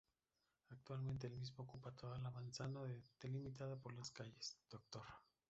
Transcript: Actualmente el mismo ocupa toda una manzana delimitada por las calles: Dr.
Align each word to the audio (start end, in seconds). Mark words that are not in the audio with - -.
Actualmente 0.71 1.27
el 1.27 1.35
mismo 1.35 1.63
ocupa 1.63 1.91
toda 1.95 2.17
una 2.17 2.31
manzana 2.31 2.79
delimitada 3.19 3.75
por 3.77 3.93
las 3.93 4.09
calles: 4.09 4.57
Dr. 4.67 5.03